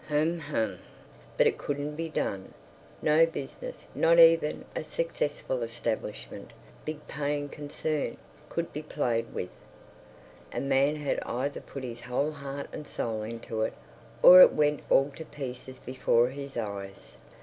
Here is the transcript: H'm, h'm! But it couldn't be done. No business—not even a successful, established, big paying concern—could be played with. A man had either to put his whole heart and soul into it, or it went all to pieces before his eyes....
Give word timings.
H'm, 0.09 0.41
h'm! 0.49 0.79
But 1.37 1.45
it 1.45 1.59
couldn't 1.59 1.95
be 1.95 2.09
done. 2.09 2.55
No 3.03 3.27
business—not 3.27 4.17
even 4.17 4.65
a 4.75 4.83
successful, 4.83 5.61
established, 5.61 6.27
big 6.83 7.05
paying 7.05 7.49
concern—could 7.49 8.73
be 8.73 8.81
played 8.81 9.31
with. 9.31 9.51
A 10.51 10.59
man 10.59 10.95
had 10.95 11.19
either 11.19 11.59
to 11.59 11.67
put 11.67 11.83
his 11.83 12.01
whole 12.01 12.31
heart 12.31 12.65
and 12.73 12.87
soul 12.87 13.21
into 13.21 13.61
it, 13.61 13.73
or 14.23 14.41
it 14.41 14.53
went 14.53 14.79
all 14.89 15.11
to 15.17 15.23
pieces 15.25 15.77
before 15.77 16.29
his 16.29 16.57
eyes.... 16.57 17.13